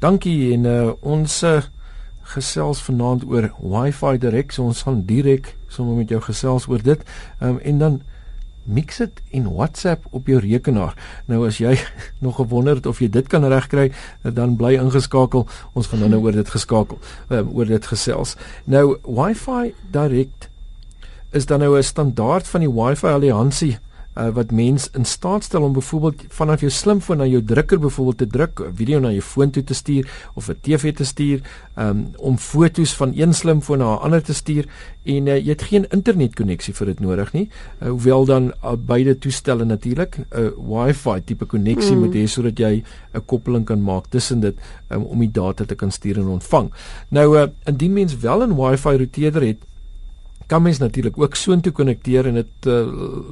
[0.00, 1.58] Dankie en uh, ons uh,
[2.32, 4.54] gesels vanaand oor Wi-Fi direk.
[4.54, 7.02] So ons gaan direk sommer met jou gesels oor dit.
[7.40, 8.00] Ehm um, en dan
[8.70, 10.94] mix dit in WhatsApp op jou rekenaar.
[11.28, 11.74] Nou as jy
[12.24, 13.90] nog gewonder het of jy dit kan regkry,
[14.22, 15.44] dan bly ingeskakel.
[15.76, 18.36] Ons gaan nou oor dit geskakel, um, oor dit gesels.
[18.64, 20.48] Nou Wi-Fi direk
[21.36, 23.76] is dan nou 'n standaard van die Wi-Fi alliansie
[24.16, 28.18] uh, wat mens in staat stel om byvoorbeeld vanaf jou slimfoon na jou drukker byvoorbeeld
[28.18, 31.40] te druk, video na jou foon toe te stuur of 'n TV te stuur,
[31.78, 34.66] um, om fotos van een slimfoon na 'n ander te stuur
[35.04, 37.48] en uh, jy het geen internetkonneksie vir dit nodig nie.
[37.82, 42.00] Uh, hoewel dan uh, beide toestelle natuurlik 'n uh, Wi-Fi tipe konneksie mm.
[42.00, 42.82] moet hê sodat jy
[43.14, 44.54] 'n koppeling kan maak tussen dit
[44.88, 46.70] um, om die data te kan stuur en ontvang.
[47.08, 49.69] Nou uh, indien mens wel 'n Wi-Fi router het,
[50.50, 52.80] kan mens natuurlik ook soontoe konnekteer en dit uh,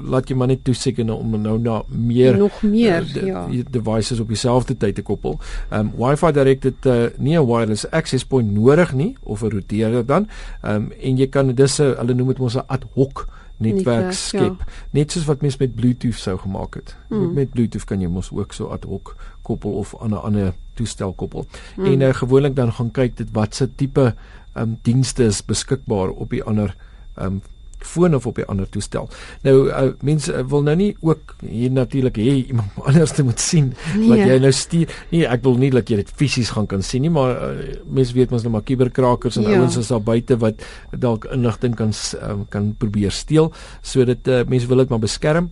[0.06, 4.20] laat jy maar net toeseken om nou na meer nog meer uh, de, ja devices
[4.22, 5.38] op dieselfde tyd te koppel.
[5.70, 9.50] Ehm um, Wi-Fi direk het uh, nie 'n wireless access point nodig nie of 'n
[9.50, 10.28] router dan.
[10.62, 13.26] Ehm um, en jy kan dis 'n hulle noem dit mos 'n ad hoc
[13.58, 14.58] netwerk skep.
[14.58, 14.66] Ja.
[14.90, 16.96] Net soos wat mens met Bluetooth sou gemaak het.
[17.08, 17.32] Mm.
[17.34, 21.12] Met Bluetooth kan jy mos ook so ad hoc koppel of aan 'n ander toestel
[21.12, 21.46] koppel.
[21.76, 21.84] Mm.
[21.84, 24.14] En uh, gewoonlik dan gaan kyk dit watse tipe
[24.54, 26.76] ehm um, dienste is beskikbaar op die ander
[27.20, 27.42] um
[27.78, 29.08] foon of op 'n ander toestel.
[29.42, 33.40] Nou uh, mense uh, wil nou nie ook hier natuurlik hê iemand anders te moet
[33.40, 34.08] sien nee.
[34.08, 35.06] wat jy nou stuur.
[35.10, 38.14] Nee, ek wil nie dat jy dit fisies gaan kan sien nie, maar uh, mense
[38.14, 39.58] weet mos nou maar kuberkrakers en ja.
[39.58, 43.52] ouens is daar buite wat dalk inligting kan um, kan probeer steel.
[43.82, 45.50] So dit uh, mense wil dit maar beskerm.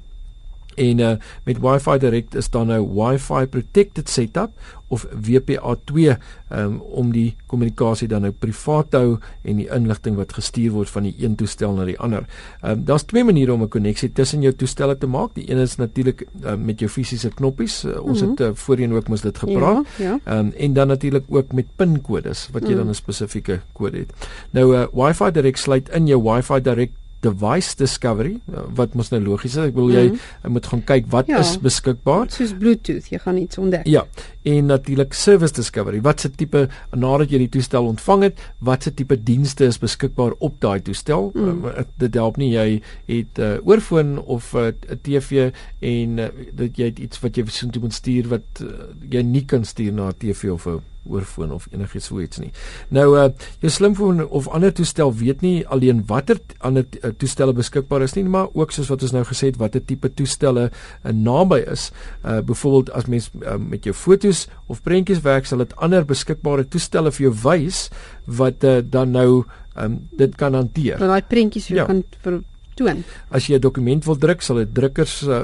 [0.77, 1.13] En uh,
[1.45, 4.51] met Wi-Fi Direct is dan nou Wi-Fi Protected Setup
[4.89, 6.15] of WPA2
[6.53, 10.93] um, om die kommunikasie dan nou privaat te hou en die inligting wat gestuur word
[10.95, 12.27] van die een toestel na die ander.
[12.63, 15.35] Um, Daar's twee maniere om 'n koneksie tussen jou toestelle te maak.
[15.35, 17.85] Die een is natuurlik um, met jou fisiese knoppies.
[17.85, 18.31] Uh, ons mm -hmm.
[18.31, 19.87] het uh, voorheen ook mos dit gepraat.
[19.99, 20.39] Ja, ja.
[20.39, 22.77] Um, en dan natuurlik ook met pinkodes wat jy mm.
[22.77, 24.13] dan 'n spesifieke kode het.
[24.51, 29.21] Nou uh, Wi-Fi Direct sluit in jou Wi-Fi Direct device discovery uh, wat mos nou
[29.25, 29.69] logies is.
[29.71, 30.53] Ek wil jy mm -hmm.
[30.53, 32.31] moet gaan kyk wat ja, is beskikbaar.
[32.31, 33.87] Soos bluetooth jy gaan iets ontdek.
[33.87, 34.07] Ja
[34.47, 36.01] en natuurlik service discovery.
[36.01, 40.37] Wat se tipe nadat jy die toestel ontvang het wat se tipe dienste is beskikbaar
[40.39, 41.31] op daai toestel?
[41.35, 41.65] Mm.
[41.67, 42.81] uh, dit help nie jy
[43.11, 47.45] het 'n uh, oorfoon of 'n uh, TV en uh, dat jy iets wat jy
[47.81, 48.69] moet stuur wat uh,
[49.11, 52.53] jy nie kan stuur na 'n TV of 'n oorfoon of enigiets so iets nie.
[52.95, 53.29] Nou uh
[53.63, 58.25] jou slimfoon of ander toestel weet nie alleen watter ander uh, toestelle beskikbaar is nie,
[58.25, 61.91] maar ook soos wat ons nou gesê het watter tipe toestelle uh, naby is.
[62.25, 66.67] Uh byvoorbeeld as mens uh, met jou fotos of prentjies werk, sal dit ander beskikbare
[66.69, 67.87] toestelle vir jou wys
[68.27, 69.45] wat uh, dan nou
[69.77, 70.99] um dit kan hanteer.
[70.99, 71.85] Want daai prentjies ja.
[71.89, 72.41] kan vir
[72.77, 73.05] toon.
[73.31, 75.43] As jy 'n dokument wil druk, sal dit drukkers uh,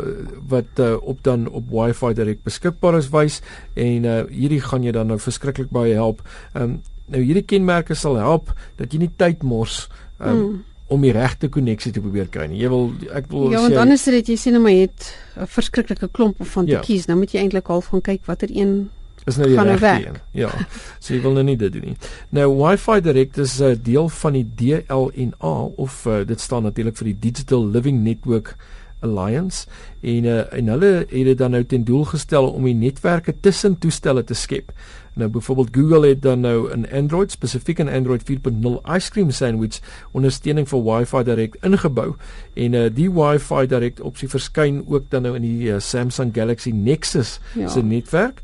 [0.49, 3.41] wat uh, op dan op Wi-Fi direk beskikbaar is wys
[3.75, 6.23] en uh, hierdie gaan jou dan nou verskriklik baie help.
[6.55, 6.81] Um,
[7.13, 9.89] nou hierdie kenmerke sal help dat jy nie tyd mors
[10.21, 10.65] um, mm.
[10.93, 12.61] om die regte koneksie te probeer kry nie.
[12.63, 16.09] Jy wil ek wil Ja, want anders het jy sien maar jy het 'n verskriklike
[16.13, 16.81] klomp van te ja.
[16.81, 17.07] kies.
[17.07, 18.91] Nou moet jy eintlik half gaan kyk watter een
[19.25, 20.21] is nou die regte een.
[20.31, 20.51] Ja.
[20.99, 21.97] So jy wil nou nie dit doen nie.
[22.31, 26.97] Nou Wi-Fi Direct is 'n uh, deel van die DLNA of uh, dit staan natuurlik
[26.97, 28.57] vir die Digital Living Network
[29.03, 29.67] Alliance
[30.01, 33.79] en uh, en hulle het dit dan nou ten doel gestel om die netwerke tussen
[33.79, 34.73] toestelle te skep.
[35.15, 39.81] Nou byvoorbeeld Google het dan nou 'n Android spesifiek 'n Android 4.0 ice cream sandwich
[40.11, 42.15] ondersteuning vir Wi-Fi Direct ingebou
[42.55, 46.71] en uh, die Wi-Fi Direct opsie verskyn ook dan nou in die uh, Samsung Galaxy
[46.71, 47.69] Nexus ja.
[47.69, 48.41] se netwerk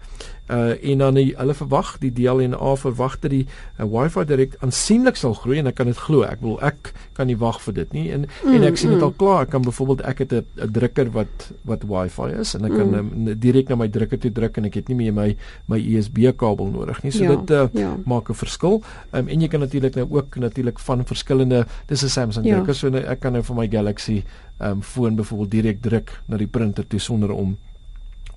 [0.49, 5.17] uh en dan die, hulle verwag die DLNA verwag dat die uh, Wi-Fi direk aansienlik
[5.17, 6.25] sal groei en ek kan dit glo.
[6.25, 8.07] Ek wil ek kan nie wag vir dit nie.
[8.15, 9.05] En mm, en ek sien dit mm.
[9.05, 9.47] al klaar.
[9.47, 13.29] Ek kan byvoorbeeld ek het 'n drukker wat wat Wi-Fi is en ek kan mm.
[13.29, 15.37] um, direk na my drukker toe druk en ek het nie meer my
[15.67, 17.13] my USB kabel nodig nie.
[17.13, 17.97] So ja, dit uh, ja.
[18.07, 18.83] maak 'n verskil.
[19.13, 22.55] Um, en jy kan natuurlik nou ook natuurlik van verskillende dis 'n Samsung ja.
[22.57, 24.23] drukker so nou, ek kan nou vir my Galaxy
[24.61, 27.57] um, foon byvoorbeeld direk druk na die printer toe sonder om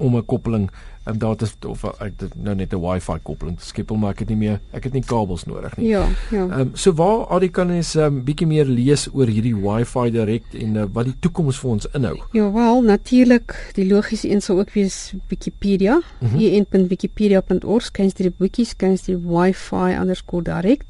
[0.01, 0.69] om 'n koppeling
[1.03, 4.29] en daar is of ek dit nou net 'n wifi koppeling skepel maar ek het
[4.29, 5.87] nie meer ek het nie kabels nodig nie.
[5.87, 6.43] Ja, ja.
[6.43, 9.55] Ehm um, so waar die kan ons 'n um, ehm, bietjie meer lees oor hierdie
[9.55, 12.17] wifi direk en uh, wat die toekoms vir ons inhou.
[12.31, 15.95] Ja, wel natuurlik die logiese een sal ook wees Wikipedia.
[15.95, 16.37] Mm -hmm.
[16.37, 20.83] Hier in wikipedia.org kan jy die boekies kan jy wifi_direk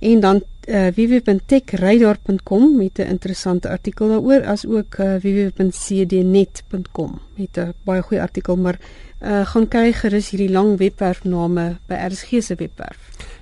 [0.00, 7.72] en dan uh, www.techradar.com met 'n interessante artikel daaroor as ook uh, www.cdnet.com met 'n
[7.84, 8.78] baie goeie artikel maar
[9.20, 12.98] uh, gaan kyk gerus hierdie lang webwerf name by RSG se webwerf.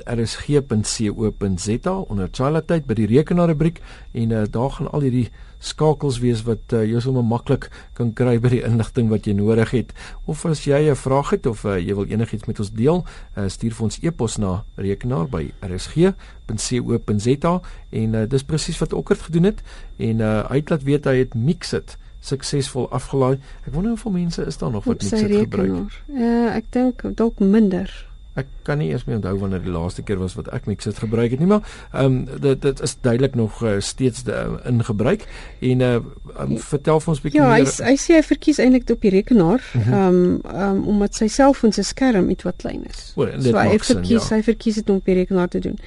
[1.99, 3.81] onder Charlatheid by die rekenaar rubriek
[4.11, 8.39] en uh, daar gaan al hierdie skakels wees wat uh, jou sommer maklik kan kry
[8.39, 9.93] by die inligting wat jy nodig het
[10.25, 13.05] of as jy 'n vraag het of uh, jy wil enigiets met ons deel,
[13.37, 17.53] uh, stuur vir ons e-pos na rekenaar by rsg.co.za
[17.91, 19.61] en uh, dis presies wat Okkert gedoen het
[19.97, 23.39] en uh, hy het laat weet hy het Mixit suksesvol afgelaai.
[23.63, 26.03] Ek wonder hoeveel mense is daar nog wat Mixit gebruik.
[26.11, 28.08] Uh, ek dink dalk minder.
[28.39, 31.33] Ek kan nie eers meer onthou wanneer die laaste keer was wat ek Mixit gebruik
[31.35, 34.83] het nie, maar ehm um, dit dit is duidelik nog uh, steeds de, uh, in
[34.83, 35.25] gebruik.
[35.59, 35.93] En uh
[36.39, 37.65] um, vertel vir ons bietjie ja, meer.
[37.65, 39.93] Ja, hy hy sê hy verkies eintlik op die rekenaar, mhm.
[39.93, 43.11] ehm um, um, omdat sy selfoon se skerm iets wat klein is.
[43.19, 44.35] Well, so hy verkies ja.
[44.35, 45.77] hy verkies dit om op die rekenaar te doen.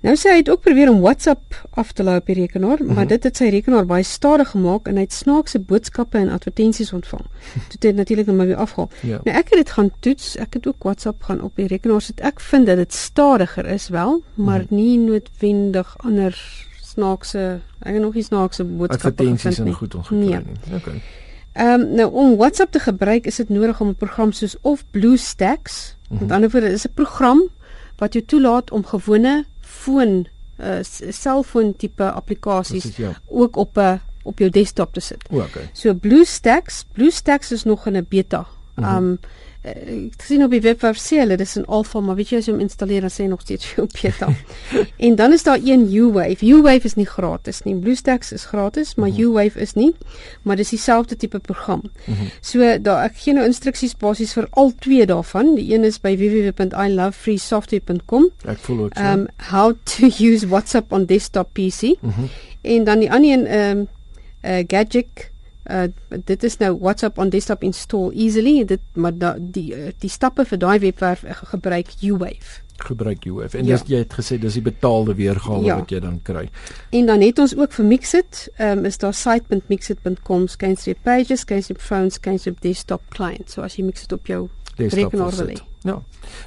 [0.00, 2.86] Nou sê hy het ook probeer om WhatsApp af te laai op die rekenaar, mm
[2.86, 2.94] -hmm.
[2.94, 6.92] maar dit het sy rekenaar baie stadig gemaak en hy het snaakse boodskappe en advertensies
[6.92, 7.24] ontvang.
[7.72, 8.90] Dit het natuurlik net maar weer afgehaal.
[9.00, 9.20] Ja.
[9.24, 10.36] Nou ek het dit gaan toets.
[10.36, 12.20] Ek het ook WhatsApp gaan op die rekenaar sit.
[12.20, 14.76] Ek vind dat dit stadiger is wel, maar mm -hmm.
[14.76, 19.06] nie noodwendig ander snaakse ek het nog nie snaakse boodskappe.
[19.06, 20.28] Advertensies en goed ongekry nee.
[20.28, 20.74] nie.
[20.74, 21.02] Okay.
[21.52, 24.84] Ehm um, nou om WhatsApp te gebruik is dit nodig om 'n program soos of
[24.90, 26.26] BlueStacks, mm -hmm.
[26.26, 27.48] met ander woorde is 'n program
[27.96, 29.44] wat jou toelaat om gewone
[29.88, 30.26] foon
[30.58, 30.82] uh
[31.14, 33.14] selfoon tipe applikasies ja.
[33.26, 33.98] ook op 'n uh,
[34.28, 35.24] op jou desktop te sit.
[35.30, 35.70] O, okay.
[35.72, 38.46] So BlueStacks, BlueStacks is nog in 'n beta.
[38.78, 42.30] Um mm -hmm ek sien op die webwerf sê hulle dis 'n alfa, maar weet
[42.30, 44.34] jy as jy hom installeer dan sê hy nog steeds vir beta.
[45.06, 46.46] en dan is daar een U-Wave.
[46.46, 47.74] U-Wave is nie gratis nie.
[47.74, 49.24] BlueStacks is gratis, maar mm -hmm.
[49.24, 49.94] U-Wave is nie.
[50.42, 51.82] Maar dis dieselfde tipe program.
[51.82, 52.30] Mm -hmm.
[52.40, 55.54] So daar ek gee nou instruksies basies vir al twee daarvan.
[55.54, 58.30] Die een is by www.ilovefreesoftware.com.
[58.44, 59.02] Ek voel ook so.
[59.02, 61.82] Um how to use WhatsApp on desktop PC.
[61.82, 62.28] Mm -hmm.
[62.60, 63.88] En dan die ander een um
[64.44, 65.30] uh, Gadget
[65.68, 65.88] Uh
[66.24, 70.44] dit is nou WhatsApp on desktop install easily dit maar da, die uh, die stappe
[70.48, 73.76] vir daai webwerf uh, gebruik U-Wave gebruik U-Wave en ja.
[73.76, 75.78] dis jy het gesê dis die betaalde weergawe ja.
[75.80, 76.46] wat jy dan kry.
[76.94, 81.82] En dan het ons ook vir Mixit, ehm um, is daar site.mixit.com skynstreep pages, skynstreep
[81.82, 83.50] phones, skynstreep desktop client.
[83.50, 84.46] So as jy Mixit op jou
[84.78, 85.58] rekenaar wil hê.
[85.88, 86.02] Ja.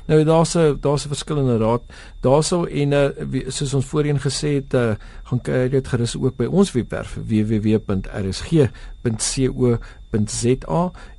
[0.05, 1.81] Nou daar's 'n daar's 'n verskillende raad
[2.19, 3.05] daarso en uh,
[3.47, 4.93] soos ons voorheen gesê het uh,
[5.23, 8.51] gaan kyk dit gerus ook by ons webwerf www.rsg.co.za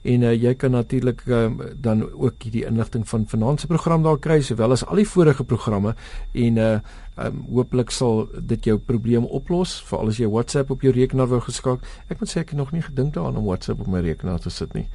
[0.03, 4.19] en uh, jy kan natuurlik uh, dan ook hierdie inligting van vanaand se program daar
[4.19, 5.95] kry sowel as al die vorige programme
[6.33, 6.79] en uh,
[7.17, 11.41] um, hooplik sal dit jou probleem oplos veral as jy WhatsApp op jou rekenaar wou
[11.41, 11.87] geskakel.
[12.09, 14.51] Ek moet sê ek het nog nie gedink daaraan om WhatsApp op my rekenaar te
[14.51, 14.89] sit nie.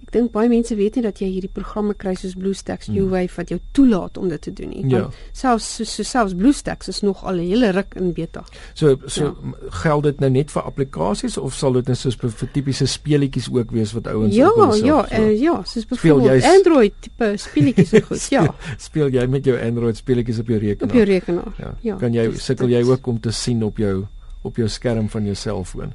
[0.00, 2.96] Ek dink baie mense weet nie dat jy hierdie programme kry soos BlueStacks, mm.
[3.02, 4.84] U-Wave wat jou toelaat om dit te doen nie.
[4.88, 5.02] Ja.
[5.36, 8.44] Selfs so, so selfs BlueStacks is nog al 'n hele ruk in beta.
[8.74, 9.70] So so ja.
[9.82, 13.70] geld dit nou net vir applikasies of sal dit net soos vir tipiese speletjies ook
[13.70, 17.92] wees wat ouens ja, op hulle Ja, ja, uh, ja, soos byvoorbeeld Android tipe speletjies
[17.92, 18.28] is goed.
[18.30, 18.54] Ja.
[18.78, 20.88] speel jy met jou Android speletjies op jou rekenaar?
[20.88, 21.54] Op jou rekenaar.
[21.58, 21.74] Ja.
[21.80, 24.06] ja kan jy sukkel jy ook om te sien op jou
[24.42, 25.92] op jou skerm van jou selfoon?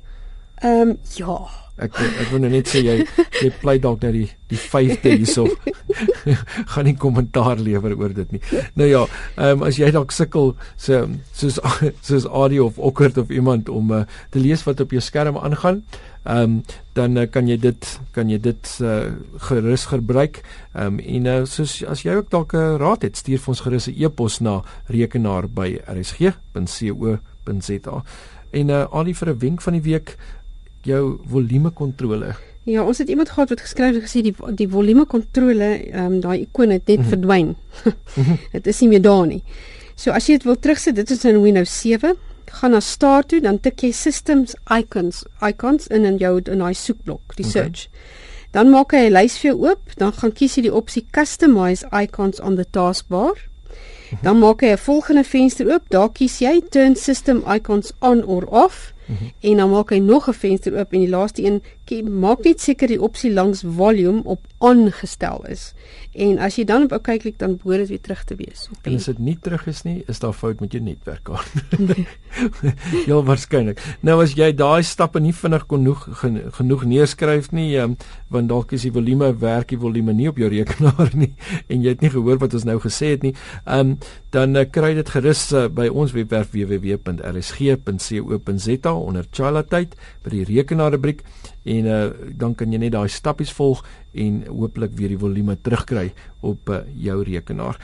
[0.64, 1.38] Ehm um, ja.
[1.76, 3.04] Ek ek wil nou net sê jy
[3.42, 5.44] jy pleit dalk nou die die 5de hierso.
[6.72, 8.42] gaan nie kommentaar lewer oor dit nie.
[8.80, 9.02] Nou ja,
[9.36, 11.04] ehm um, as jy dalk sukkel so
[11.36, 11.60] soos
[12.08, 15.84] soos audio of awkward of iemand om uh, te lees wat op jou skerm aangaan,
[16.24, 16.64] ehm um,
[16.96, 19.12] dan uh, kan jy dit kan jy dit uh,
[19.50, 20.36] gerus gebruik.
[20.72, 23.52] Ehm um, en uh, soos as jy ook dalk 'n uh, raad het, stuur vir
[23.52, 27.16] ons gerus 'n e-pos na rekenaar by rsg.co.za.
[28.56, 30.16] En uh, die vir 'n wenk van die week
[30.86, 32.36] jou volume kontrole.
[32.66, 36.20] Ja, ons het iemand gehad wat geskryf het gesê die die volume kontrole, ehm um,
[36.22, 37.10] daai ikoon het net mm -hmm.
[37.10, 37.56] verdwyn.
[38.56, 39.44] dit is nie meer daar nie.
[39.96, 43.42] So as jy dit wil terugsit, dit is in Windows 7, gaan na start toe,
[43.42, 47.52] dan tik jy systems icons, icons in in jou in daai soekblok, die okay.
[47.52, 47.88] search.
[48.52, 51.86] Dan maak hy 'n lys vir jou oop, dan gaan kies jy die opsie customize
[51.92, 53.36] icons on the taskbar.
[54.12, 54.24] Mhm.
[54.24, 58.46] Dan maak hy 'n volgende venster oop, daar kies jy turn system icons on or
[58.50, 58.95] off.
[59.06, 59.32] Mm -hmm.
[59.40, 61.62] En dan maak hy nog 'n venster oop en die laaste een
[62.04, 65.74] maak net seker die opsie langs volume op aangestel is.
[66.16, 68.70] En as jy dan op kyk klik dan behoort dit weer terug te wees.
[68.82, 71.52] En as dit nie terug is nie, is daar fout met jou netwerkkaart.
[73.06, 73.98] ja, waarskynlik.
[74.00, 76.08] Nou as jy daai stappe nie vinnig genoeg
[76.58, 77.98] genoeg neerskryf nie, um,
[78.32, 81.34] want dalk is die volume werk die volume nie op jou rekenaar nie
[81.72, 83.36] en jy het nie gehoor wat ons nou gesê het nie.
[83.66, 83.98] Um,
[84.32, 87.76] dan uh, kry dit gerus uh, by ons webwerf www.rsg.co.za
[88.98, 91.24] onder Chala tyd by die rekenaarrubriek
[91.64, 92.00] en uh,
[92.38, 93.84] dan kan jy net daai stappies volg
[94.14, 96.12] en hooplik weer die volume terugkry
[96.42, 97.80] op uh, jou rekenaar.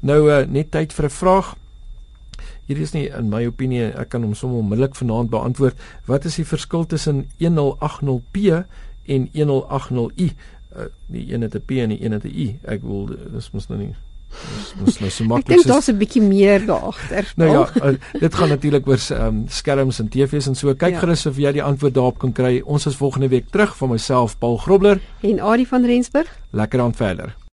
[0.00, 1.54] Nou uh, net tyd vir 'n vraag.
[2.66, 5.76] Hier is nie in my opinie ek kan hom sommer onmiddellik vanaand beantwoord.
[6.06, 8.64] Wat is die verskil tussen 1080p
[9.06, 10.32] en 1080i?
[10.76, 12.58] Uh, die een het 'n p en die een het 'n i.
[12.64, 13.94] Ek wil dis mos nou nie
[14.84, 15.54] Ons nou so maklik.
[15.56, 17.32] Ek dink daar's 'n bietjie meer daar agter.
[17.36, 20.74] Nou ja, uh, dit gaan natuurlik oor um, skerms en TV's en so.
[20.74, 21.00] Kyk ja.
[21.00, 22.60] gerus of jy die antwoord daarop kan kry.
[22.64, 26.28] Ons is volgende week terug van myself Paul Grobler en Adie van Rensburg.
[26.50, 27.36] Lekker aan verder.